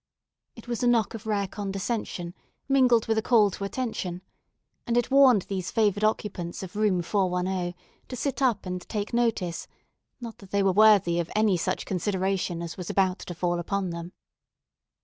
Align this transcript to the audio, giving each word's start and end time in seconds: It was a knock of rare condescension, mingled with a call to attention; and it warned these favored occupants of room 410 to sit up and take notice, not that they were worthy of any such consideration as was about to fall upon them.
It 0.55 0.67
was 0.67 0.81
a 0.81 0.87
knock 0.87 1.13
of 1.13 1.27
rare 1.27 1.47
condescension, 1.47 2.33
mingled 2.67 3.05
with 3.05 3.19
a 3.19 3.21
call 3.21 3.51
to 3.51 3.63
attention; 3.63 4.23
and 4.87 4.97
it 4.97 5.11
warned 5.11 5.43
these 5.43 5.69
favored 5.69 6.03
occupants 6.03 6.63
of 6.63 6.75
room 6.75 7.03
410 7.03 7.75
to 8.07 8.15
sit 8.15 8.41
up 8.41 8.65
and 8.65 8.81
take 8.89 9.13
notice, 9.13 9.67
not 10.19 10.39
that 10.39 10.49
they 10.49 10.63
were 10.63 10.71
worthy 10.73 11.19
of 11.19 11.29
any 11.35 11.55
such 11.55 11.85
consideration 11.85 12.63
as 12.63 12.77
was 12.77 12.89
about 12.89 13.19
to 13.19 13.35
fall 13.35 13.59
upon 13.59 13.91
them. 13.91 14.11